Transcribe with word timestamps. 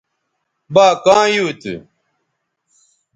با 0.73 0.87
کاں 1.03 1.25
یُو 1.33 1.47
تھو 1.61 1.75